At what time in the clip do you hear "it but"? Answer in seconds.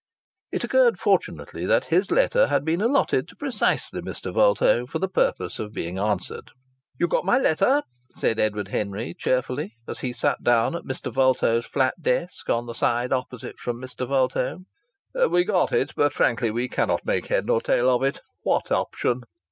15.71-16.13